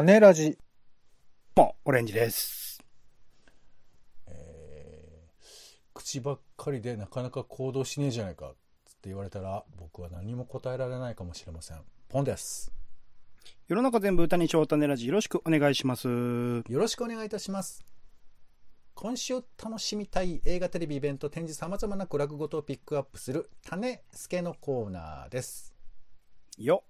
[0.00, 0.56] 種ラジ。
[1.56, 2.82] もオレンジです。
[4.26, 8.54] えー口ばっかりでなかなか行動しねえじゃないか
[8.86, 12.72] つって言われたら僕は何も答えられないかもしれませんポンです
[13.68, 16.08] 世の中全部歌にしよう種ラジよろしくお願いします。
[16.08, 17.84] よろしくお願いいたします
[18.94, 25.74] 今週楽しみたい映画テレビイベント展示さまざまな娯楽ごとをピックアップする種助けのコーナーです
[26.56, 26.84] よ。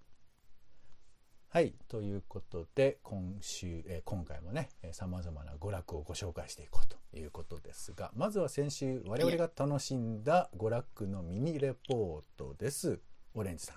[1.52, 13.00] はいということで今週、えー今回もねさまざまな娯楽をご紹介していこうということですがまずは先週我々が楽しんだ娯楽のミニレポートです
[13.34, 13.76] オレンジさん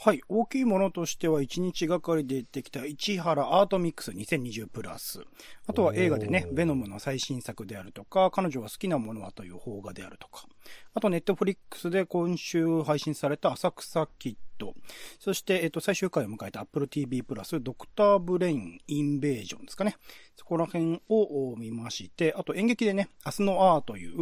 [0.00, 0.20] はい。
[0.28, 5.24] 大きいものとしては1日がかりで出てきた市原アートミックス2020プラス。
[5.66, 10.46] あとは映画でねベノムの最新作であるとか、彼女が好きなものはという邦画であるとか。
[10.94, 14.74] あとネットフリックスで今週配信された浅草キッド。
[15.20, 19.96] そして、えっと、最終回を迎えた Apple TV プラス、ドクターブレインインベージョンですかね。
[20.36, 24.12] そこら辺を見まして、あと演劇でね、明日のアーという、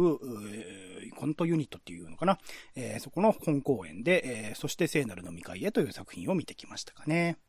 [0.53, 2.37] えーコントユニットっていうのかな。
[2.75, 7.39] えーそこの本公演で、えーそして聖なる飲み会へという作品を見てきましたかね。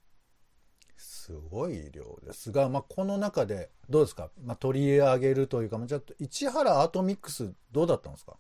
[0.97, 8.37] すごい量ですが、まあ、この中でどうですか、まあ、取り上げるというか、まあ、ちょっと市原アートミックスどうだったんですか？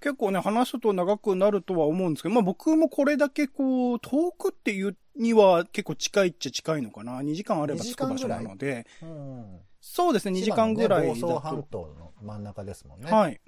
[0.00, 7.20] 結構ね、話すと長くなるとは思うんですけど、まあ僕もこれだけこう、遠くっていうには結構近いっちゃ近いのかな。
[7.20, 11.94] 2時間あれば着く場所なので、うんそうですね、2時間ぐらいだ千葉のね房総半と。
[11.94, 13.10] 島の真ん中ですもんね。
[13.10, 13.40] はい。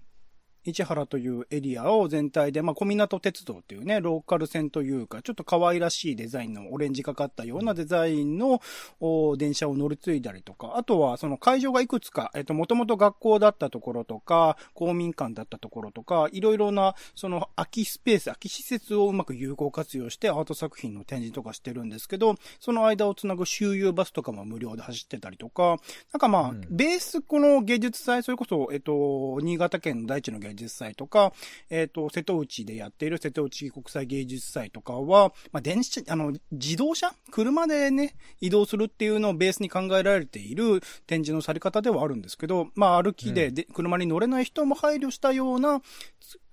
[0.65, 8.61] 市原というエリアを全体で、まあ、小湊鉄道っていうね、ローカル線というか、ちょっと可愛らしいデザインのオレンジかかったようなデザインの、
[9.01, 25.77] お電車を乗り継いだりとか、あとはその会場がいくつか、えっと、もともと学校だったところとか、公民館だったところとか、いろいろな、その空きスペース、空き施設をうまく有効活用してアート作品の展示とかしてるんですけど、その間をつなぐ周遊バスとかも無料で走ってたりとか、
[26.13, 26.67] なんかまあ、うん。
[26.71, 31.33] ベースこの芸術祭、それこそ、えっと、新潟県の大地の芸術祭とか、
[31.71, 37.13] えっと、瀬戸内でやっている瀬戸内国際芸術祭とかは、まあ、電車、あの、自動車？
[37.31, 45.83] 車でね、移動するっていうのをベースに考えられている展示のされ方ではあるんですけど、まあ、歩きでで、車に乗れない人も配慮したような、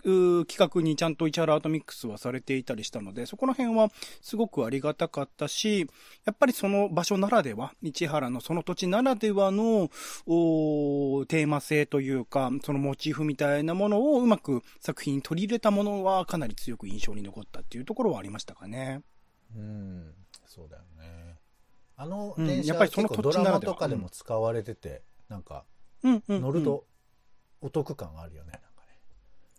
[0.05, 3.89] 企画にちゃんと市原アートミックスはされていたりしたので、そこら辺は
[4.21, 5.88] すごくありがたかったし、
[6.25, 9.89] やっぱりその場所ならでは、市原のその土地ならではの、
[11.27, 19.01] テーマ性というか、そのモチーフみたいなものをうまく作品に取り入れたものはかなり強く印象に残ったっていうところはありましたかね。
[19.55, 20.13] うん、
[20.45, 21.35] そうだよね。
[21.97, 25.65] あのうん電車、やっぱりそのド土地ならではラマとかでも使われてて、なんか
[26.03, 26.41] うんうん、うん。
[26.41, 26.85] 乗ると
[27.61, 28.59] お得感あるよね。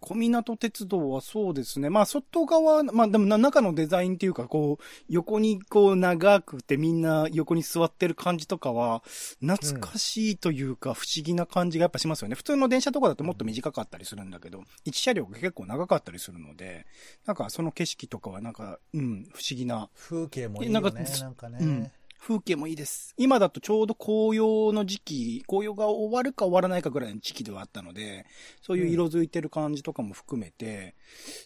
[0.07, 1.91] 小湊鉄道はそうですね。
[1.91, 9.03] まあ、外側、まあでもな中のデザインっていうか、こう、横にこう長くてみんな横に座ってる感じとかは、
[9.45, 12.37] 懐かしいというか、不思議な感じがやっぱしますよね。
[12.37, 16.87] 普通の電車とかだともっと短かったりするんだけど、一車両が結構長かったりするので、
[17.27, 20.89] なんかその景色とかはなんか、うん、不思議な風景もいいよね。
[20.89, 21.59] なんかなんかね。
[21.61, 23.15] うん風景もいいです。
[23.17, 28.27] 今だとちょうど紅葉の時期、紅葉が終わるか終わらないかぐらいの時期ではあったので、
[28.63, 30.97] そういう色づいてる感じとかも含めて、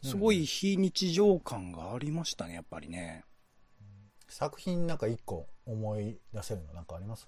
[0.03, 3.25] すごい非日常感がありましたね、やっぱりね。
[4.29, 7.27] 作品なんか一個思い出せるのなんかあります？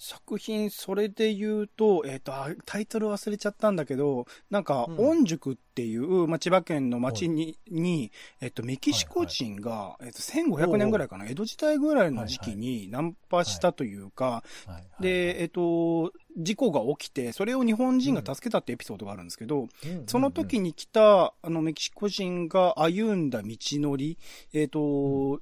[0.00, 5.22] 作品、それで言うと、えっ、と、あタイトル忘れちゃったんだけど、なんか、うん。
[5.22, 14.72] 御宿っていう、まあ、千葉県の町に、に、えっと、メキシコ人が、えっと、1500年ぐらいかな、江戸時代ぐらいの時期にナンパしたというか、はい。
[14.72, 15.02] はい。
[15.02, 19.68] で、えっと、事故が起きて、それを日本人が助けたってエピソードがあるんですけど、うん。
[20.06, 24.16] その時に来た、あの、メキシコ人が歩んだ道のり、
[24.52, 25.40] えっ、と、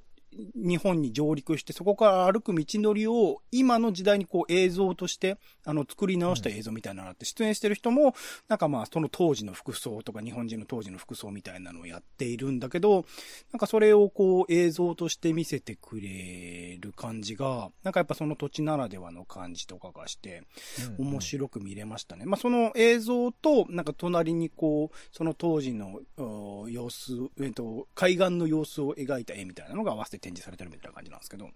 [0.55, 8.15] 日本に上陸して、そこから歩く道のりを、今の時代にこう映像として、あの、作り直した映像みたいなのがあって、出演してる人も、
[8.47, 13.05] なんかまあ、その当時の服装とか、日本人の当時の服装みたいなのをやっているんだけど、
[13.51, 20.43] なんかそれをこう映像として見せてくれる感じが、なんかやっぱその土地ならではの感じとかがして、
[20.99, 22.25] うん面白く見れましたね。
[22.25, 31.49] まあ、その映像と、なんか隣にこう、その当時のお様子、えっと、海岸の様子を描いた絵みたいなのが合わせて展示されてるみたいな感じなんですけど、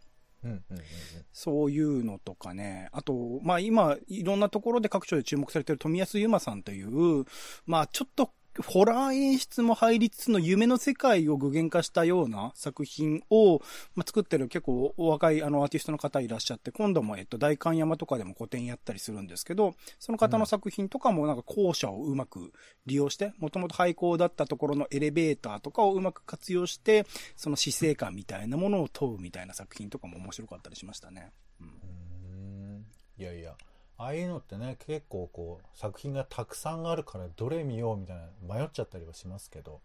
[1.34, 7.26] そういうのとかね、あと、まあ今、いろんなところで各所で注目されてる富安由馬さんという、
[7.66, 13.62] まあちょっとホラー演出も入りつつの夢の世界を具現化したような作品を、
[13.96, 22.52] ま、作ってる結構お若いあのアーティストの方いらっしゃって、今度もえっと大観山とかでも個展やったりするんですけど、その方の作品とかもなんか校舎をうまく
[22.86, 27.06] 利用して、もともと廃校だったところのエレベーターとかをうまく活用して、
[27.38, 31.32] その死生観みたいなものを問うみたいな作品とかも面白かったりしましたね。
[31.62, 31.68] うん。
[31.68, 32.86] うん
[33.18, 33.56] いやいや。
[34.02, 39.80] ああいうのってね結構こう作品がたくさんあるからどれ見ようみたいな迷っちゃったりはしますけど、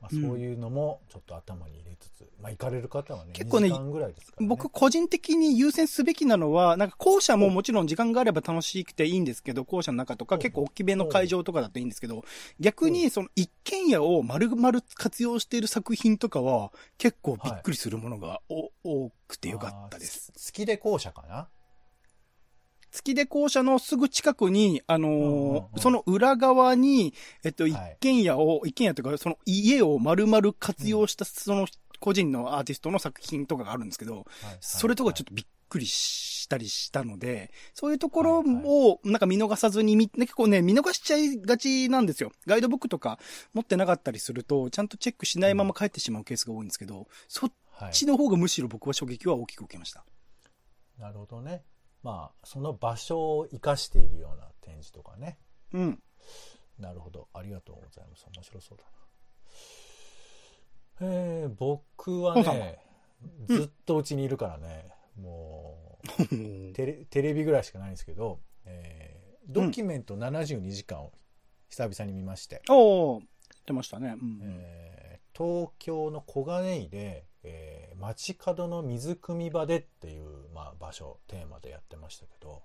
[0.00, 3.76] まあ、そういうのもちょっと頭に入れつつ、うん、まあ行かれる方はね結構ね、ね、
[4.40, 12.24] 僕個人的に優先すべきなのはなんか校舎ももちろん時間があれば楽しくていいんですけど校舎の中とか結構大きめの会場とかだっていいんですけど
[12.58, 20.32] 逆にその一軒家を丸々活用している作品とかは結構びっくりするものが、はい、多くてよかったです。
[20.32, 21.46] 好きで校舎かな？
[22.90, 27.14] 月出校舎のすぐ近くに、あのーうんうん、その裏側に、
[27.44, 31.66] えっと、一軒家を、はい、一軒家というか、その家を丸々活用した、その
[32.00, 34.24] 個人のアーティストの作品とかがあるんですけど、はい。
[34.46, 42.32] はい、それとかちょっとびっくりしたりしたので、そういうところをなんか見逃さずに見、結構ね、見逃しちゃいがちなんですよ。
[42.46, 43.18] ガイドブックとか
[43.54, 47.52] 持ってなかったりすると、ちゃんとチェックしないまま帰ってしまうケースが多いんですけど、そっ
[47.92, 50.04] ちの方がむしろ僕は衝撃は大きく受けました。
[50.98, 51.62] なるほどね。
[52.02, 55.38] まあ、その場所を生かしているような展示とかね。
[55.72, 56.02] うん。
[56.78, 57.28] なるほど。
[57.34, 58.26] ありがとうございます。
[58.34, 58.90] 面白そうだな。
[61.02, 62.78] えー、僕はね、
[63.46, 64.86] ずっとうちにいるからね、
[65.16, 66.26] うん、もう
[66.74, 71.12] テレ、テレビぐらいしかないんですけど、えー、ドキュメント72時間を
[71.68, 72.62] 久々に見まして。
[72.68, 72.78] うん、お
[73.16, 73.22] お
[73.66, 74.16] 出ましたね。
[74.20, 82.62] うん、えー、東京の小金井で、えー、街角の水汲み場でっていう、まあ、場所テーマでやってましたけど、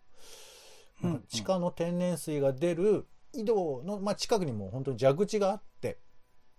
[1.04, 6.00] うん、地下の天然水が出る井戸の、まあ、近くにも本当に蛇口があって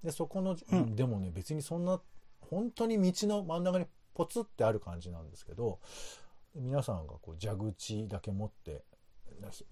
[0.03, 2.01] でそこの、うん、でもね別にそんな
[2.41, 5.81] 本当に道の真ん中にポツってある感じなんですけど
[6.55, 8.85] 皆さんがこう蛇口だけ持って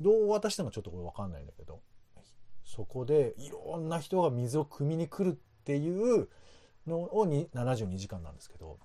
[0.01, 1.81] どう渡してもちょっとこれ分かんないんだけど
[2.65, 6.29] そこでいろんな人が水を汲みに来るっていう
[6.87, 8.79] のをに72時間なんですけど、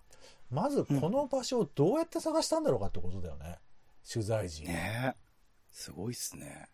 [0.49, 3.45] まずこの場所をどうやって探したんだろうかってことだよね。
[3.47, 3.55] うん、
[4.11, 4.63] 取材時。
[4.63, 5.15] ね
[5.71, 6.67] すごいっすね。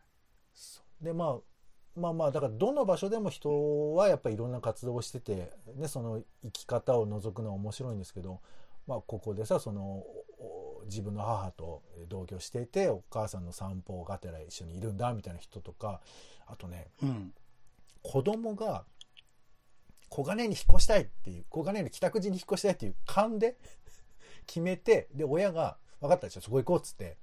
[1.02, 8.42] で、まあ、まあまあ、だからどの場所でも人はやっぱりいろんな活動をしてて、ね、その生き方を覗くのは面白いんですけど、
[8.88, 10.04] まあここでさ、その、
[10.86, 16.02] 自分の母と同居していて、お母さんの散歩がてら一緒にいるんだみたいな人とか、
[16.46, 17.34] あとね、うん、
[18.04, 18.86] 子供が
[20.10, 23.58] 小金井に引っ越したいっていう、小金井の帰宅時に引っ越したいっていう勘で
[24.48, 27.18] 決めて、で、親が、分かったでしょ、そこ行こうっつって、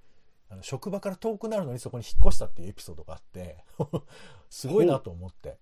[0.48, 3.64] あの職場から遠くなるのにそこに引っ越したっていうエピソードがあって
[4.50, 5.58] すごいなと思って。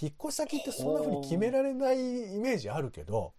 [0.00, 3.32] 引っ越し先ってそんな風に決められないイメージあるけど、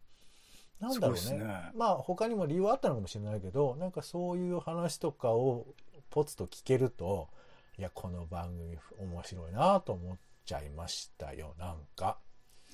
[0.80, 1.38] なんだろうね。
[1.44, 5.66] ねまあ他にも理由はあったのかもしれないけど、なんかそういう話とかを
[6.10, 7.30] ポツと聞けると、
[7.78, 12.20] いや、この番組面白いなと思っちゃいましたよ、なんか。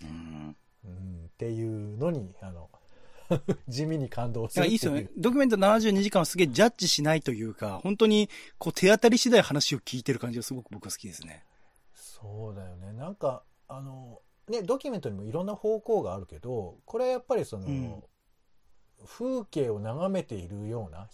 [0.08, 2.70] うん、っていうのに、あの、
[3.68, 5.10] 地味に感動するいいですよね。
[5.18, 11.46] ドキュメント72時間はすげえジャッジしないというか、本当にこう手当たり次第話を聞いてる感じがすごく僕は好きですね。
[11.94, 12.94] そうだよね。
[12.94, 18.04] なんか、あの、ね、ドキュメントにもいろんな方向があるけど、これはやっぱりその、うん、
[19.06, 21.08] 風景を眺めているような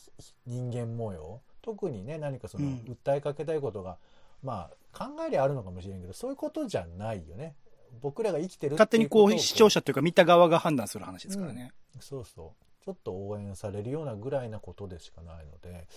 [0.46, 3.98] 人間模様、特にね、何かその、訴えかけたいことが、
[4.42, 7.56] まあ、考えりゃあるのかもしれんけど、そういうことじゃないよね。
[8.02, 15.88] 僕らが生きてる勝手にこう視聴者というか見た側が判断する話ですからね、うん、そうそうちょっと応援されるようなぐらいなことでしかないので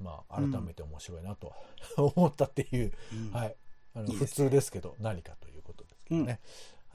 [0.00, 1.52] まあ改めて面白いなと、
[1.98, 3.56] うん、思ったっていう、うん、はい
[3.94, 6.40] あの、ね、普通ですけど何かということですけどね、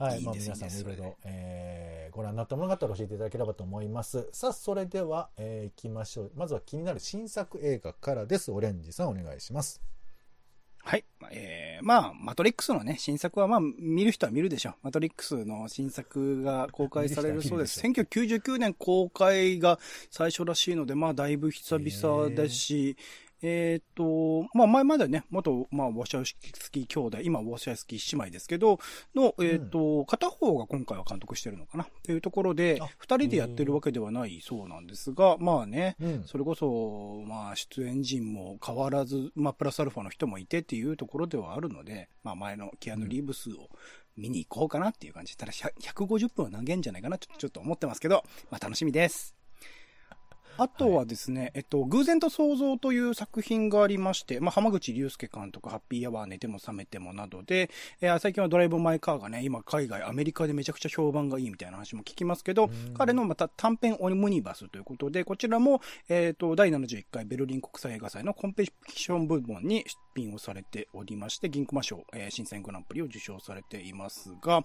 [0.02, 0.22] はい。
[0.22, 4.28] まあ、皆さんもいろいろ、えー、ご覧になったものがあったら教えていただければと思います。
[4.32, 6.32] さあ、それでは、えー、行きましょう。
[6.34, 8.50] まずは気になる新作映画からです。
[8.50, 9.80] オレンジさんお願いします。
[10.84, 11.04] はい。
[11.30, 14.74] えー、まあ、マトリックスのね、新作はまあ、見る人は見るでしょう。
[14.82, 17.80] マトリックスの新作が公開されるそうです。
[17.80, 19.78] 1999年公開が
[20.10, 22.96] 最初らしいので、まあ、だいぶ久々ですし、
[23.42, 26.36] えっ、ー、と、まあ前までね、元、まあ、ウォシャウス
[26.70, 28.78] キー兄弟、今ウォシャウスキー姉妹ですけど、
[29.14, 31.84] の、えっ、ー、と、うん、片方が今回は監督してるのかな？
[31.84, 43.68] っていうところで、二人でやってるわけではないそうなんですが、まあね、うん、それこそ、まあ出演陣も変わらず、まあプラスアルファの人もいてっていうところではあるので、まあ前のキアヌ・リーブスを
[44.16, 45.36] 見に行こうかなっていう感じ。
[45.36, 49.41] ただ150分は投げんじゃないかなちょっと思ってますけど、まあ楽しみです。
[50.58, 74.64] あとはですね、はい、えっと、偶然と想像という作品がありまして、まあ、浜口竜介監督、ハッピーアワー寝ても覚めてもなどで、えー、最近はドライブ・マイ・カーがね、今海外、アメリカでめちゃくちゃ評判がいいみたいな話も聞きますけど、彼のまた短編オムニバスということで、こちらも、えっ、と、第71回ベルリン国際映画祭のコンペティション部門に出品をされておりまして、銀熊賞、えー、審査員グランプリを受賞されていますが、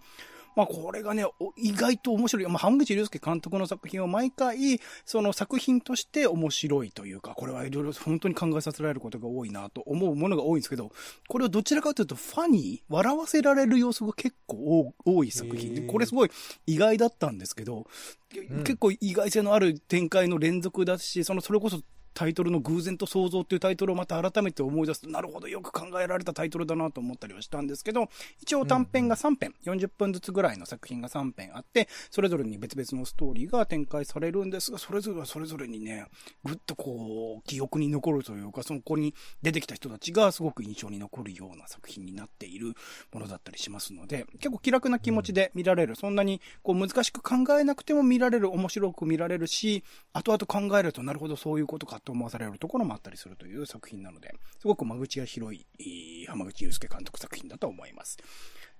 [0.57, 1.23] まあこれがね、
[1.55, 2.45] 意外と面白い。
[2.47, 10.91] まあ浜口竜介監督の作品を毎回、その作品として面白いというか、これはいろいろ本当に考えさせられることが多いなと思うものが多いんですけど、
[11.27, 15.75] これをどちらかというとファニー、笑わせられる要素が結構多い作品。
[15.75, 16.31] で、これすごい
[16.65, 17.85] 意外だったんですけど、
[18.31, 21.81] 結構意外性のある展開の連続だし、その、それこそ
[22.17, 25.01] タイトルの偶然と想像っていうタイトルをまた改めて思い出す。
[25.01, 28.09] と、なるほど、よく考えられたタイトルだなと思ったりはしたんですけど、
[28.41, 36.07] 一応短編が3編、うんうん、40分ずつぐらいの作品が3編あって、それぞれに別々のストーリーが展開されるんですが、それぞれはそれぞれにね、
[36.43, 42.74] ぐっとこう、記憶に残るというか、そこに出てきた人たちがすごく印象に残るような作品になっている
[43.13, 49.83] ものだったりしますので、結構気楽な気持ちで見られる、そんなにこう難しく考えなくても見られる、面白く見られるし、
[50.13, 58.17] 後々考えるとなるほどそういうことかと思わされるところもあったりするという作品なので、すごく間口が広い、浜口祐介監督作品だと思います。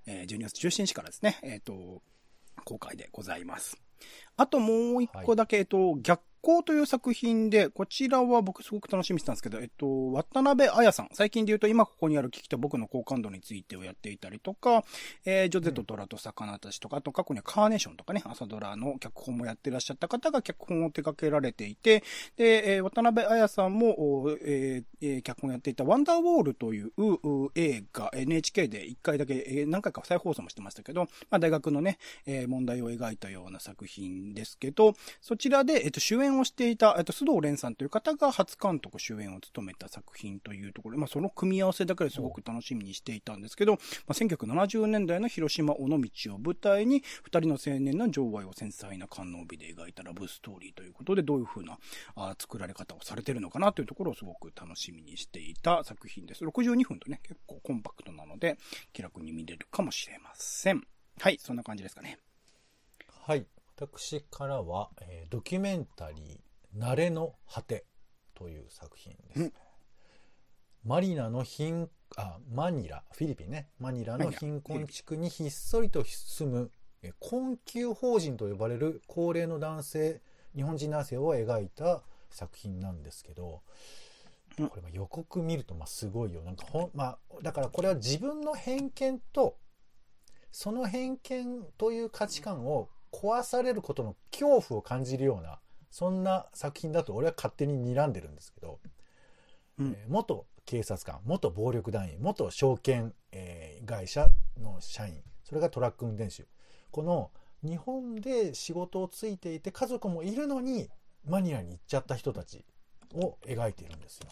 [0.06, 2.02] えー、12月17日からですね、えっ、ー、と、
[2.64, 3.76] 公開でございます。
[4.38, 11.08] あともう一個だけ、はい、えっと、逆光という作品で、こちらは僕すごく楽しみにしてたんですけど、えっと、渡辺彩さん。
[11.12, 14.84] 最近で言うと今ここにある聞きと僕の好感度についてをやっていたりとか、
[15.24, 22.02] えー、ジョゼと虎と魚たちとか、あと過去にはカーネーションとかね、朝ドラの脚本もやってらっしゃった方が脚本を手掛けられていて、
[22.36, 23.96] で、えー、渡辺彩さんも、
[24.42, 26.92] えー、脚本をやっていたワンダーウォールという
[27.54, 51.78] 映画、NHK で一回だけ、えー、何回か再放送もしてましたけど、まあ大学のね、えー、問題を描いたような作品ですけど、そちらで、えっと、主演演をしていた、えっと、須藤蓮さんという方が初監督主演を務めた作品というところで、まあ、その組み合わせだけですごく楽しみにしていたんですけど、まあ、1970年代の広島尾道を舞台に、二人の青年の情愛を繊細な観音美で描いたラブストーリーということで、どういう風な
[52.14, 56.44] あ作られ方をされてるのかなというところをすごく楽しみにしていた作品です。
[56.44, 58.58] 62分とね、結構コンパクトなので、
[58.92, 60.82] 気楽に見れるかもしれません。
[61.20, 62.18] はい、そんな感じですかね。
[63.26, 63.46] はい。
[63.78, 67.84] 私からは、えー、ドキュメンタリー、慣れの果て
[68.34, 69.52] という作品ですね。
[70.84, 73.68] マリナの貧、あ、マニラ、フィリピンね。
[73.78, 76.70] マニラの貧困地区にひっそりと住む、
[77.04, 80.22] え困窮法人と呼ばれる高齢の男性、
[80.56, 83.62] 日本人男性を描いた作品なんですけど、
[84.56, 86.42] これ予告見るとまあすごいよ。
[86.42, 89.56] なんかほん、まあ、だからこれは自分の偏見と、
[90.50, 95.60] その偏見という価値観を壊されることの恐怖を感じるような、
[95.90, 98.80] そんな作品だと俺は勝手に睨んでるんですけど、
[99.78, 104.28] うん、えー、元警察官、元暴力団員、元証券、えー、会社
[104.60, 106.46] の社員、それがトラック運転手。
[106.90, 107.30] この
[107.62, 110.88] 日本で仕事をついていて家族もいるのに
[111.24, 112.64] マニラに行っちゃった人たち
[113.14, 114.28] を描いているんですよ。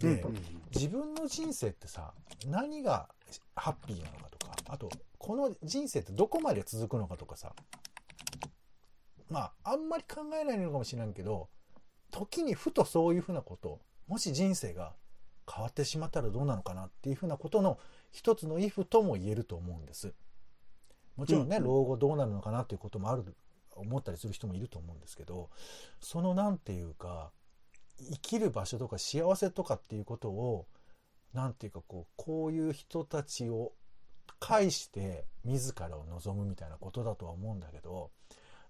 [0.00, 0.36] で、うん、
[0.74, 2.12] 自分の人生ってさ、
[2.46, 3.08] 何が
[3.54, 4.43] ハッピーなのかとか、
[4.74, 7.54] あとこの人生ってどこまで続くのかとかさ、
[9.30, 11.48] まあ、あんまり考えないのかもしれんけど、
[12.10, 13.78] 時にふとそういうふうなこと、
[14.08, 14.92] もし人生が
[15.48, 17.78] 変わってしまったらどうなのかなっていうふうなことの
[18.10, 20.12] 一つのイフとも言えると思うんです。
[21.16, 23.24] もちろんね、うん、老後どうなるのかなっていうこともある、
[23.76, 25.50] 思ったりする人もいると思うんですけど、
[26.00, 27.30] そのなんていうか、
[27.98, 30.66] 生きる場所とか幸せとかっていうことを、
[31.32, 33.72] なんていうかこう、こういう人たちを
[34.40, 38.10] 介して自らを望むみたいなことだとは思うんだけど、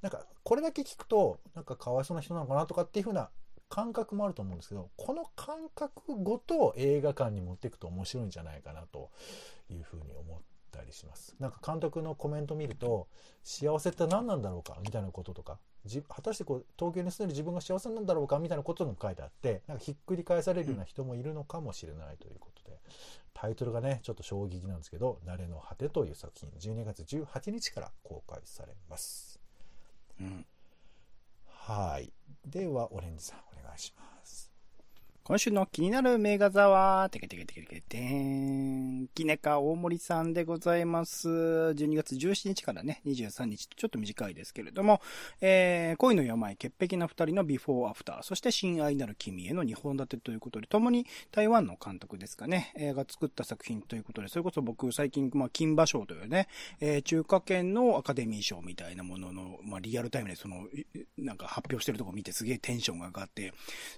[0.03, 3.31] なんかこれだけ聞くと、なんかかわいそうな人なのかなとかっていうふうな
[3.69, 9.11] 感覚もあると思うんですけど、この感覚ごと映画館に持っていくと面白いんじゃないかなと
[9.71, 10.41] いうふうに思っ
[10.71, 11.35] たりします。
[11.41, 13.09] なんか監督のコメント見ると、
[13.43, 14.79] 幸せって何なんだろうか？
[14.83, 15.59] みたいなこととか、
[16.09, 18.39] 果たしてこう東京に住んでる自分が幸せなんだろうか？
[18.39, 22.79] みたいなことも書いてあって、なんかひっくり返されるような人もいるのかもしれないということで、
[23.35, 29.41] タイトルがね、ちょっと衝撃なんですけど、慣れの果てという作品、12月18日から公開されます。
[30.21, 30.47] うん。
[31.47, 32.13] はい。
[32.47, 34.14] では、オレンジさん、お願いします。
[35.27, 41.31] 今週の気になる名画座は、てけてけてけてけてん、きねか大森さんでございます。
[41.31, 45.01] 12月17日からね、23日ちょっと短いですけれども、
[45.41, 56.49] えー、恋の病、潔癖な二人のビフォーアフター、そして親愛なる君への2本立てということで、共に台湾の監督ですかね、えー、が作った作品ということで、それこそ僕最近、まあ、金馬賞というね、
[56.81, 60.67] えー、中華圏のアカデミー賞みたいなものの、まあ、リアルタイムでその、
[61.17, 63.55] なんか発表してるとこ見てすげえテンションが上がって、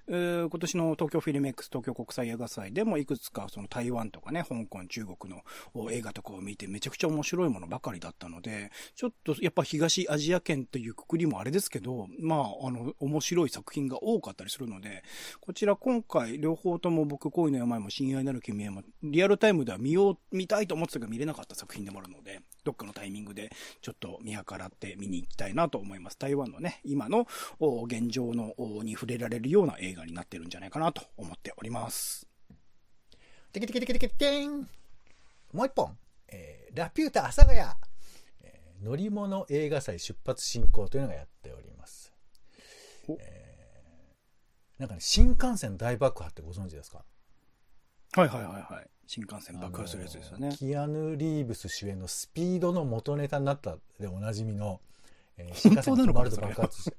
[0.07, 5.35] えー、今年の東京フィルメックス東京国際映画祭でもいくつかその台湾とかね、香港、中国
[5.75, 15.03] の映画とかを見てめちゃくちゃ面白いものばかりだったので、ちょっとやっぱ東アジア圏というくくりもあれですけど、まあ、あの、面白い作品が多かったりするので、
[15.41, 26.19] こちら今回両方とも僕恋の病も親愛なる君へもリアルタイムでは見よう、見たいと思ってたけど見れなかった作品でもあるので、どっかのタイミングでちょっと見計らって見に行きたいなと思います。
[26.19, 27.27] 台湾のね、今の
[27.85, 32.27] 現状のに触れられるような映画になってるんじゃないかなと思っております。
[33.53, 34.69] テケテケテケテケテン
[35.53, 35.97] もう一本、
[36.29, 37.61] えー、ラピュータ阿佐ヶ谷、
[38.43, 42.13] えー、乗り物映画祭出発進行というのがやっております。
[43.09, 47.05] えー、なんかね、新幹線大爆破ってご存知ですか？
[48.15, 48.91] はいはいはいはい。
[49.07, 50.55] 新幹線爆破するやつですよね。
[50.57, 54.81] キアヌ・リーブス主演のスピードの元ネタになったでおなじみの、
[55.37, 56.97] えー、新幹線止まると爆発して。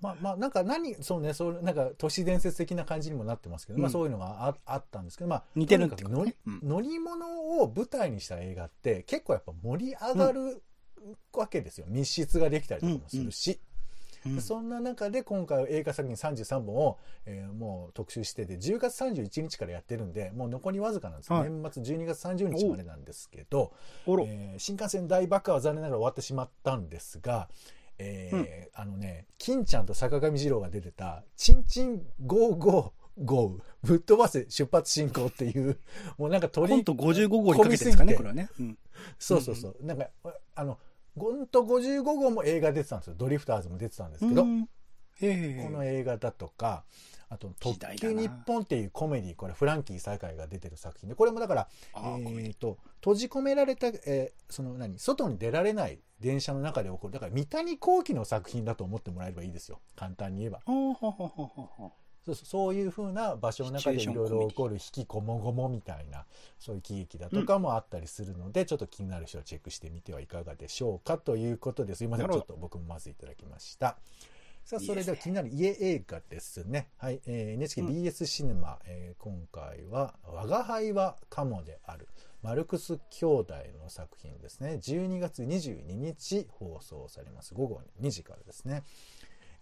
[0.00, 5.88] まあ まあ、なんか何、そうね、そう、なんか都市伝説的な感じにもなってますけど、うん、まあそういうのがああったんですけど、まあ、似てる
[6.50, 10.62] ん、乗り物を舞台にした映画って結構やっぱ盛り上がる
[11.34, 11.86] わけですよ。
[11.88, 13.60] 密室ができたりとかもするし。
[14.26, 21.32] うん、そんな中で今回は映画作品33本を、えー、もう特集してて、10月31日からやってるんで、もう残りわずかなんです。
[21.32, 23.72] はい、年末12月30日までなんですけど、
[24.06, 27.48] えー、新幹線大爆破は残念ながら終わってしまったんですが、
[27.98, 35.78] えー、うん、あのね、金ちゃんと坂上二郎が出てた、チンチンゴーゴーゴー、ぶっ飛ばせ出発進行っていう、
[36.16, 36.70] もうなんか鳥。
[36.70, 38.48] コント55号にかけてですかね、これはね。
[38.58, 38.78] うん、
[39.18, 39.76] そうそうそう。
[39.80, 40.08] なんか、
[40.54, 40.78] あの、
[41.16, 43.14] ゴンと55号も映画出てたんですよ。
[43.16, 44.48] ドリフターズも出てたんですけど、こ
[45.20, 46.84] の映画だとか、
[47.28, 59.80] あと、特急日本っていうコメディ、これフランキー堺が出てる作品で、これもだから、えっ、ー、と、閉じ込められた、えー、その何、外に出られない電車の中で起こる、だから三谷幸喜の作品だと思ってもらえればいいですよ。
[59.94, 60.60] 簡単に言えば。
[62.26, 66.26] そうそういうふうな場所の中でいろいろ起こる引きこもごもみたいな
[66.58, 72.28] そういう喜劇だとかもあったりするので、うん、ちょっと気になる人はチェックしてみてはいかがでしょうかということですいません。
[72.28, 73.96] ちょっと僕もまずいただきました。
[74.64, 76.88] さあそれでは気になる家映画ですね。
[76.98, 82.06] はい、えー、NHKBS シネマ、うん、えー、今回は「我が輩はカモである」
[82.42, 84.78] マルクス兄弟の作品ですね。
[84.82, 87.52] 12月22日放送されます。
[87.52, 88.82] 午後2時からですね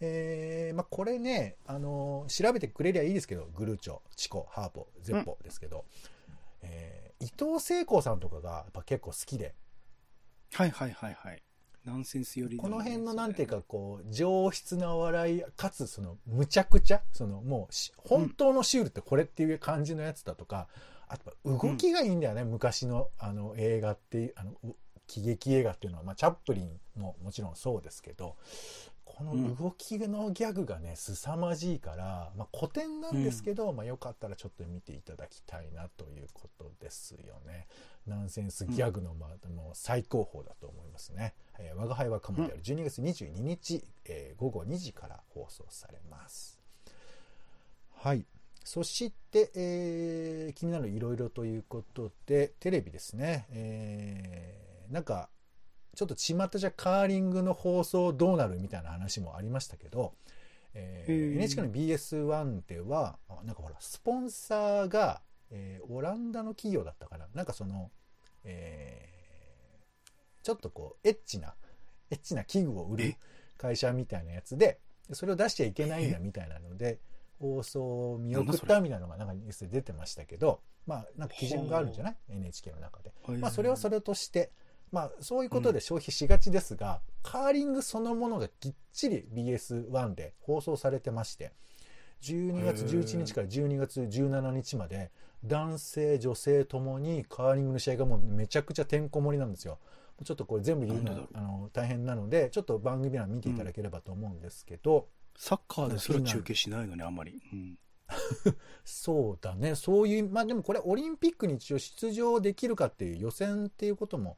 [0.00, 5.84] えー、まあ、これね、あのー、調べてくれりゃいいですけど、グルーチョ、チコ、ハーポ、ゼッポですけど、
[6.28, 9.54] うん、えー、伊藤聖子さんとかがやっぱ結構好きで。
[10.52, 11.42] はいはいはいはい。
[11.84, 20.68] ナンセンスよりこの辺のなんていうかこう、上質な笑い、かつその、むちゃくちゃ、そのもう、本当のシュールってこれっていう感じのやつだとか、
[21.08, 24.54] あと動きがいいんだよね、うん、昔のあの映画っていう、あの、
[25.06, 28.36] 喜劇映画っていうのは、まあ、チャップリンももちろんそうですけど、
[29.18, 37.66] この動きのギャグがね、凄まじいから、まあ、古典なんですけど、うん、まあ、よかったらちょっと見ていただきたいなということですよね。
[38.06, 41.34] ナンセンスギャグの、まあ、もう最高峰だと思いますね。
[41.58, 46.60] えー、我が輩はカモである12月22日、えー、午後2時から放送されます。
[47.96, 48.24] はい。
[48.62, 53.46] そして、えー、気になるいろいろということで、テレビですね。
[53.50, 55.28] えー、なんか、
[55.98, 60.14] ちょっと巷じゃカーリングの放送どうなるみたいな話もありましたけど、
[60.72, 67.26] えー、NHK の BS1 では、なんかほら、スポンサーが、えー、オランダの企業だったかな。
[67.34, 67.90] なんかその、
[68.44, 71.56] えー、ちょっとこう、エッチな、
[72.12, 73.16] エッチな器具を売る
[73.56, 74.78] 会社みたいなやつで、
[75.10, 77.00] それを出しちゃいけないんだみたいなので、
[77.40, 83.12] 放送を見送ったみたいなのがなんかニュースで出てましたけど、まあ、なんか基準があるんじゃない ?NHK の中で。
[83.40, 84.52] まあ、それはそれとして、
[84.92, 91.52] まあ、そういうことで消費しがちですが、うん、カーリングそのものがきっちり BS1 で放送されてまして、
[92.22, 95.10] 12月11日から12月17日まで、
[95.44, 99.78] 男性、女性ともにカーリングの試合がもうめちゃくちゃてんこ盛りなんですよ。
[100.24, 104.96] ちょっとこれ全部言うのはあの大変なので、ちょっと番組欄見ていただければと思うんですけど。
[104.96, 105.04] うん、
[105.36, 107.40] サッカーですら中継しないのね、あんまり。
[107.52, 107.78] うん
[108.84, 109.74] そうだね。
[109.74, 114.36] そういう、まあでもこれオリンピックに一応出場できるかっていう予選っていうことも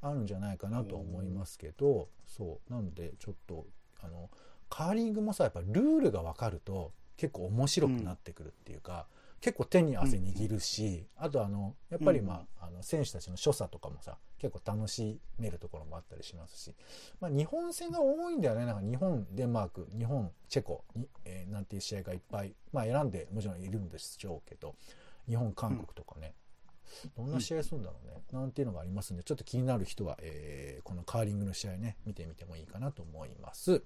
[0.00, 2.72] あるんじゃないかなと思いますけど、そう。
[2.72, 3.66] なのでちょっと、
[4.02, 4.30] あの、
[4.68, 16.72] カーリングもさ、やっぱルールが分かると結構面白くなってくるっていうか、うん結構手に汗握るし、あとあの、やっぱりまあ、あの、選手たちの所作とかもさ、結構楽しめるところもあったりしますし、
[17.20, 18.66] まあ、日本戦が多いんだよね。
[18.66, 24.76] なんか日本、デンマーク、日本、チェコに、えー、なんていう試合がいっぱい、まあ選んでもちろんいるんでしょうけど、
[25.28, 26.34] 日本、韓国とかね、
[27.16, 33.82] どんな試合するんだろうね、なんていうのがありますんで、ちょっと気になる人は、えー、このカーリングの試合ね、見てみてもいいかなと思います。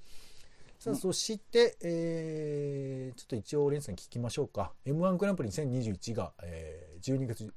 [0.79, 4.73] さあ、そして、えー、ちょっと一応、レンさんに聞きましょうか。
[4.85, 7.53] M1 グランプリ2021が、えー、12月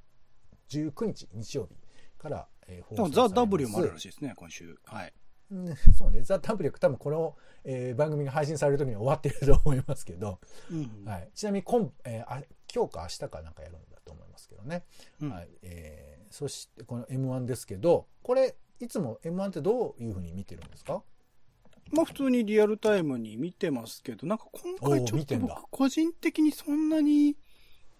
[0.69, 1.75] 19日、日曜日
[2.17, 4.77] から、えー、でもザ・ W もあるらしいですね、今週。
[4.85, 5.13] はい。
[5.51, 10.39] うんそうね、ザ・ W 多分この、えー番組が配信される時には終わっていると思いますけど、
[10.71, 14.83] うんはい、ちなみに今,、えーあ今日か明日かなんかやるんだと思いますけどね。
[15.21, 15.29] うん。
[15.31, 15.49] はい。
[15.63, 21.03] えーそしてこの M1 ですけど、これ、いつも M1 ってどういうふうに見てるんですか？
[21.91, 27.35] まあ普通にリアルタイムに見てますけど、なんか今回ちょっと僕個人的にそんなに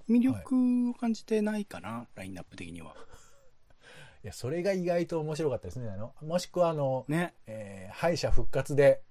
[0.09, 2.95] 魅力を感じてないかな、ラインナップ的には。
[4.23, 5.89] いや、それが意外と面白かったですね。
[5.89, 7.35] あのもしくは、あの、ね。
[7.47, 9.01] えー敗者復活で、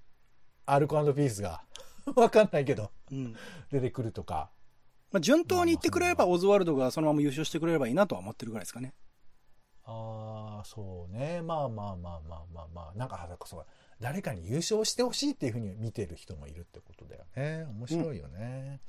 [0.65, 1.63] アルコピースが、
[2.15, 3.37] わかんないけど、うん。
[3.71, 4.51] 出てくるとか。
[5.11, 8.95] まあ順当に言ってくれれば、オズワルドがそのまま優勝してくれればいいなとは思ってるぐらいですかね。
[9.85, 11.43] ああ、そうね。
[11.43, 12.99] まあまあまあまあまあまあ。
[12.99, 13.67] なんか、あそうか
[14.01, 17.67] 誰かに優勝してほしいっていうふうに見てる人もいるってことだよね。
[17.79, 18.81] 面白いよね。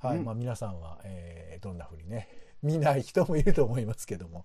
[0.00, 0.18] はい。
[0.18, 2.28] うんまあ皆さんは、えーどんなふうにね、
[2.62, 4.44] 見ない人もいると思いますけども。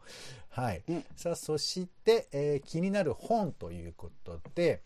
[0.49, 0.83] はい。
[0.87, 4.81] うんさあ、そして、えー気になる本ということで、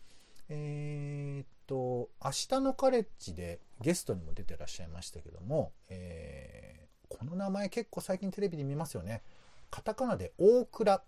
[0.48, 6.82] えーっと、明日のカレッジでゲストにも出てらっしゃいましたけども、えー
[7.14, 9.22] この名前結構最近テレビで見ますよね。
[9.70, 11.02] カタカナで大倉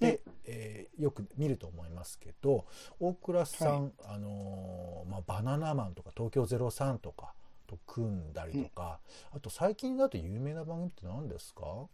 [0.00, 2.66] で、えーよく見ると思いますけど
[2.98, 7.34] 大倉さん、あのーまあ、バナナマンとか東京03とか
[7.68, 8.98] と組んだりとか、
[9.32, 11.86] あと最近だと有名な番組って何ですか？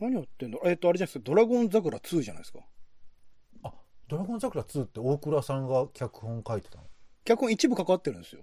[0.00, 2.60] 何やってんのえっ、と、あれじゃないですか、ドラゴン桜2じゃないですか。
[3.62, 3.72] あ
[4.08, 6.84] ドラゴン桜2って大倉さんが脚本書いてたの？
[7.24, 8.42] 脚本一部関わってるんですよ。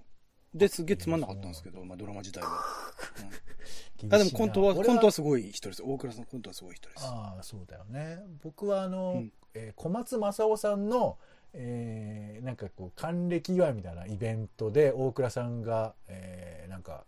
[0.54, 2.50] で、すげえつまんなかったんですけど、まあドラマ自体は。
[4.04, 5.84] うん、あでもコントは、俺コントはすごい人です。
[5.84, 7.04] 大倉さんコントはすごい人です。
[7.06, 11.18] ああそうだよね僕はあの、うんえー小松政夫さんの、
[11.54, 17.06] えーなんかこう還暦祝いみたいなイベントで大倉さんが、えーなんか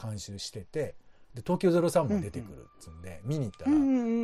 [0.00, 0.96] 監修してて
[1.34, 3.70] で東京03も出てくるっつうんで、見に行ったら、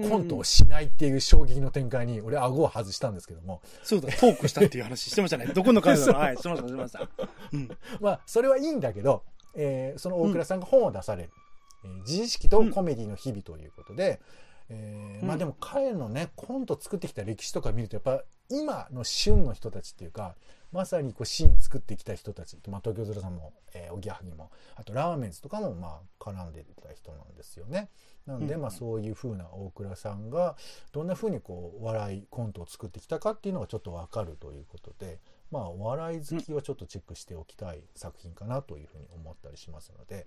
[0.09, 5.47] コントをしないっていう衝撃の展開に俺顎を外したんですけどもそうだ、トークしたっていう話してましたね。
[5.55, 7.09] どこの回だろうはい、してました、してました。
[7.53, 7.69] うん。
[8.01, 11.31] まあそれはいいんだけど、えーその大倉さんが本を出される
[11.85, 14.21] 「えー自意識とコメディの日々」ということで、
[14.69, 20.35] えーうんまあでも彼のねコント作ってきた歴史とか見るとやっぱ今の旬の人たちっていうか
[20.73, 27.89] まさにこうシーン作ってきた人たち、まあ、東京03さんも、えーおぎやはぎもあとラーメンズとかもまあ絡んでた人なんですよね。
[28.27, 30.57] なので、うんまあそういう風な大倉さんが
[30.93, 35.19] どんな風にこう笑いコントを作ってきたかっていうのがちょっとわかるということで、
[35.51, 40.27] まあお笑い好きはちょっとチェックしておきたい作品かなというふうに思ったりしますので、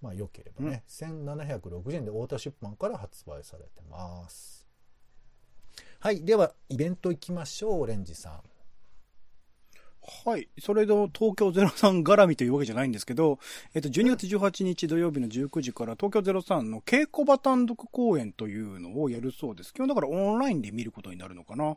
[0.00, 4.61] まあ良ければね、1760円で太田出版から発売されてます。
[6.02, 6.24] はい。
[6.24, 8.51] では、イベント行きましょう、オレンジさん。
[10.04, 10.48] はい。
[10.58, 13.38] それで東京03絡みというわけじゃないんですけど、
[13.72, 19.72] えっと、12月18日土曜日の19時から東京03の稽古場単独公演というのをやるそうです。
[19.72, 21.76] 基本だからオンラインで見ることになるのかな。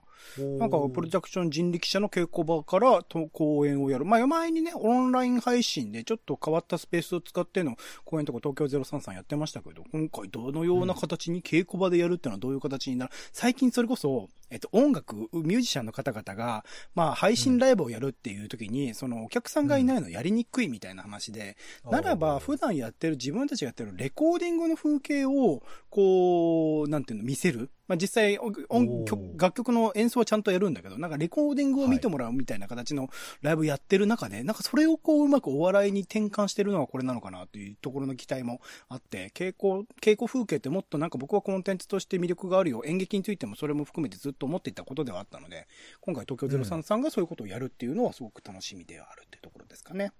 [0.60, 4.06] なんか、プロダクション人力車の稽古場からと公演をやる。
[4.06, 21.58] まあ、前にね、オンライン配信でちょっと変わったスペースを使っての公演とか東京03さんやってましたけど、今回どのような形に稽古場でやるっていうのはどういう形になる、最近それこそ、えっと、音楽、ミュージシャンの方々が、まあ、配信ライブをやるっていう時に、そのお客さんがいないのやりにくいみたいな話で、
[21.90, 27.72] ならば、普段やってる、自分たちがやってるレコーディングの風景を、こう、なんていうの、見せる。
[27.88, 29.06] まあ、実際音
[29.38, 33.10] 楽曲の演奏はちゃんとやるんだけど、なんかレコーディングを見てもらうみたいな形の
[33.42, 42.84] ライブやってる中で、なんかそれをこう、うまくお笑いに転換してるのはこれなのかなというところの期待もあって、稽古、稽古風景ってもっとなんか僕はコンテンツとして魅力があるよ。
[42.86, 45.68] 演劇についてもそれも含めてずっと思っていたことではあったので、
[46.02, 50.12] 今回東京03さんがそういうことをやるっていうのはすごく楽しみではあるっていうところですかね。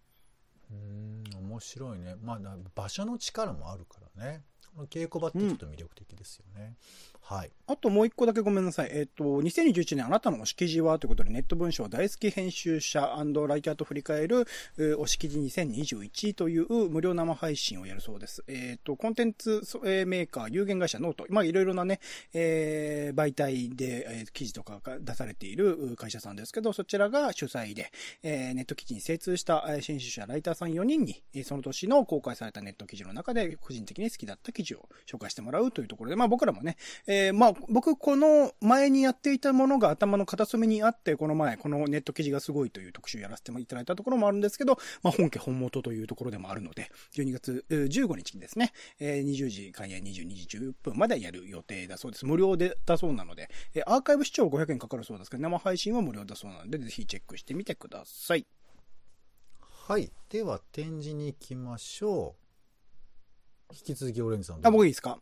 [0.72, 2.16] うーん、面白いね。
[2.22, 4.44] まあ、な場所の力もあるからね。
[4.90, 6.76] 稽古場ってちょっと魅力的ですよね。
[7.28, 7.52] はい。
[7.68, 8.90] あともう一個だけごめんなさい。
[8.92, 13.02] えっ、と、2021年あなたの推し記事はということで、ネット文章大好き編集者
[13.48, 14.46] ライターと振り返る、
[14.78, 18.44] えー推し記事2021という無料生配信をやるそうです。
[18.48, 22.00] えっ、と、コンテンツメーカー、有限会社ノオト、まあいろいろなね、
[22.36, 50.10] えー媒体で、えー記事とかが出されている会社さんですけど、そちらが主催で、えーネット記事に精通した編集者、ライターさん4人に、その年の公開されたネット記事の中で個人的に好きだった記事を紹介してもらうというところで、まあ僕らもね、ええー、まあ、僕、この前にやっていたものが頭の片隅にあって、この前、このネット記事がすごいという特集やらせていただいたところもあるんですけど、まあ、本家本元というところでもあるので、12月15日にですね、えー、20時開演22
[50.48, 52.26] 時10分までやる予定だそうです。
[52.26, 58.46] 無料でだそうなので、えー、アーカイブ視聴500円かかるそうですけど、生配信は無料だそうなので、ぜひチェックしてみてください。
[59.88, 60.12] はい。
[60.30, 62.36] では、展示に行きましょ
[63.72, 63.74] う。
[63.74, 64.60] 引き続きオレンジさん。
[64.66, 65.20] あ、僕いいですか？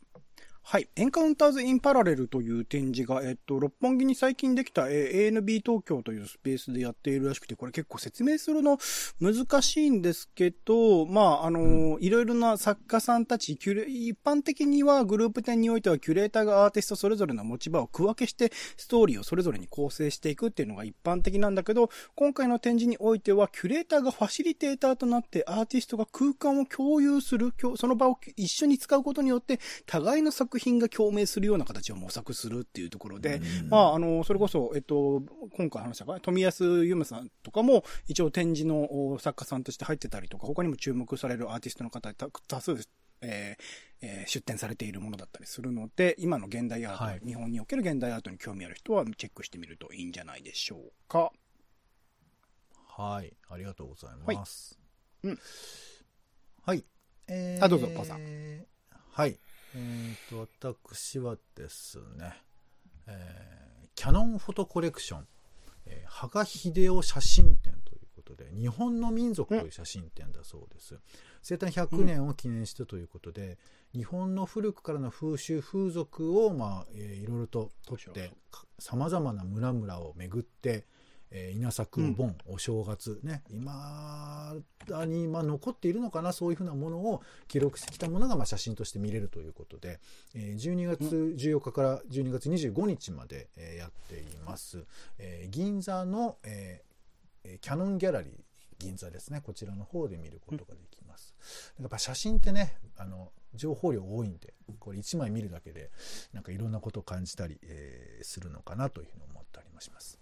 [0.65, 0.87] はい。
[0.95, 8.79] エンカウンターズ・イン・パラレルという展示が、えっと、六本木に最近できた、え ANB 東京というスペースでやっているらしくて、これ結構説明するの
[9.19, 35.21] 難しいんですけど、まあ、あの、うん、いろいろな作家さんたち、キュレ、一般的にはグループ展においてはキュレーターがアーティストそれぞれの持ち場を区分けして、ストーリーをそれぞれに構成していくっていうのが一般的なんだけど、今回の展示においては、キュレーターがファシリテーターとなって、アーティストが空間を共有する、その場を一緒に使うことによって、互いの作品が共鳴するような形を模索するっていうところで、まあ、あの、それこそ、えっと、
[35.55, 42.75] 今回話したか、富安由美さんとかも、一応展示の作家さんとして入ってたりとか、他にも注目されるアーティストの方多数、
[43.21, 43.63] えー
[44.05, 51.31] えー、出展されているものだったりするので、今の現代アート、はい、日本における現代アートに興味ある人はチェックしてみるといいんじゃないでしょうか。
[52.95, 54.77] はい、ありがとうございます。
[55.23, 55.33] はい。
[55.33, 55.39] うん。
[56.65, 56.85] はい。
[57.27, 58.19] えー、あ、どうぞ、パさん。
[59.11, 59.39] はい。
[59.75, 62.35] えっ、ー、と、私はですね、
[63.07, 65.27] えー、キャノンフォトコレクション、
[65.87, 70.99] えー、羽賀秀夫写真展ということで、日本の民族という写真展だそうです。
[71.41, 73.57] 生誕100年を記念してということで、
[73.95, 78.31] うん、日本の古くからの風習、風俗を、まあ、えー、いろいろと撮って、
[78.77, 80.85] 様々な村々を巡って、
[81.35, 84.55] えー、稲作お盆、お正月ね、今
[84.87, 89.99] だに、まあ、残っているのかな、そういうふうなものを記録してきたものが、まあ、写真として見れるということで、
[90.35, 91.03] えー、12月
[91.35, 94.85] 14日から12月25日まで、えー、やっています。
[95.17, 98.33] えー、銀座の、えー、キャノンギャラリー、
[98.77, 99.41] 銀座ですね。
[99.41, 101.33] こちらの方で見ることができます。
[101.79, 105.89] やっぱ写真ってね、あの、情報量多いんで、これ1枚見るだけで、
[106.33, 110.19] なんかいろんなことを感じたり、えー、するのかなというふうに思ったりもします。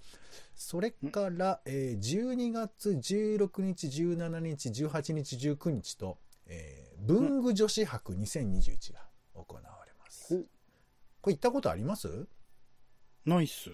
[0.71, 9.01] それから、えー、12月16日、17日、18日、19日と、えー、文具女子博2021が
[9.33, 10.45] 行われます。
[11.19, 12.25] これ行ったことあります？
[13.25, 13.69] ないっす。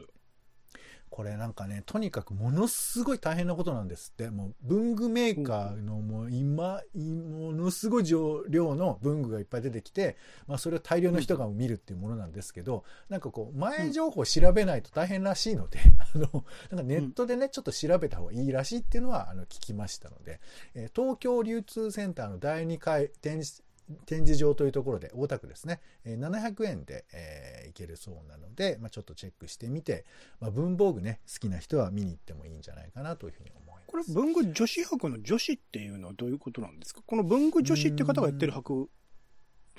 [1.09, 4.29] これなんかね、とにかくものすごい大変なことなんですって。
[4.29, 8.43] もう文具メーカーのもう今、ものすごい量
[8.75, 10.17] の文具がいっぱい出てきて、
[10.47, 15.79] まあそれを大量の人が見るっていうものなんですけど、なんかこう前情報を調べないと大変らしいので、
[16.13, 20.39] あの、なんかネットでね、ちょっと調べた方がいいらしいっていうのはあの聞きましたので、
[20.75, 23.63] え東京流通センターの第2回展示
[24.05, 30.05] 展示場というところで、大田区ですね、えー、700円で、えー、行けるそうなので、まあ、ちょっとチェックしてみて、
[30.39, 33.87] まあ、文房具ね、好きな人は見に行ってもいいんじゃないかなというふうに思います。
[33.87, 37.01] これ、文具女子博の女子っていうのはどういうことなんですか？
[37.05, 38.89] この文具女子って方がやってる博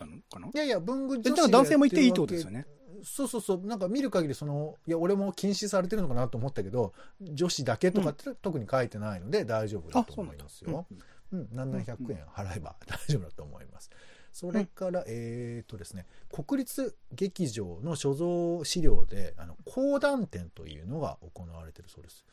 [0.00, 0.48] なのかな？
[0.48, 1.50] いやいや、文具女子。
[1.50, 2.66] 男性も行っていいってことですよね。
[3.04, 3.66] そうそうそう。
[3.66, 10.86] なんか見る限り、その、いや、俺も禁止されてるのかなと思ったけど、女子だけとかって特に書いてないので大丈夫だと思いますよ。
[10.90, 10.98] うん
[11.32, 13.90] うん、何々100円払えば 大丈夫だと思います。
[14.32, 22.24] それから、うん、えっ、とですね、国立劇場の所蔵資料で、あの、講談展というのが行われているそうです。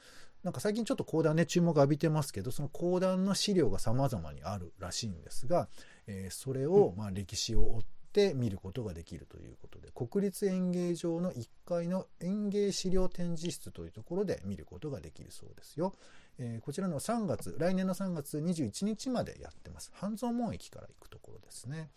[0.46, 5.68] なんか最近ちょっと講談ね、注目浴びてますけど、その講談の資料が様々にあるらしいんですが、
[6.06, 7.82] えー、それを、まあ、歴史を追っ
[8.14, 15.96] て見ることができるということで、国立演芸場の1階の演芸資料展示室というところで見ることができるそうですよ。
[16.38, 19.92] えー、こちらの3月、来年の3月21日までやってます。
[19.94, 21.90] 半蔵門駅から行くところですね。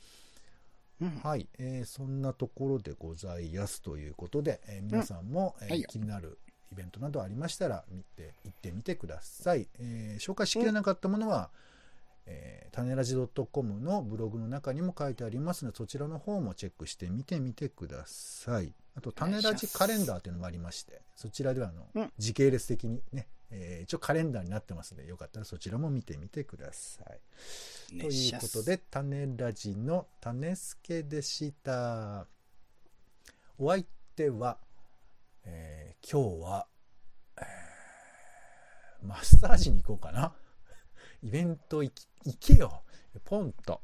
[1.00, 6.38] うん、はい、えー、そんなところでございますということで、えー、皆さんも、うん、えーはい、気になる
[6.72, 9.68] イベントなどありましたら見て行ってみてください。
[9.78, 11.50] えー、紹介しきれなかったものは、
[12.26, 13.16] うん、えー、種ラジ
[13.52, 18.72] .com のブログの中にも書いてありますので、そちらの方もチェックしてみてみてください。
[18.98, 28.00] あと、種ラジカレンダーというのもありまして、そちらではあの、うん、時系列的にね、えー、一応カレンダーになってますので、よかったらそちらも見てみてください。
[28.00, 32.26] ということで、種ラジの種助でした。
[33.56, 33.84] お相
[34.16, 34.58] 手は、
[35.44, 36.66] えー、今日は、
[37.36, 40.34] えー、マッサージに行こうかな。
[41.22, 41.92] イベント行
[42.40, 42.82] けよ。
[43.24, 43.80] ポンと。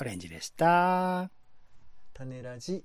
[0.00, 1.30] オレンジでした。
[2.14, 2.84] 種ラジ、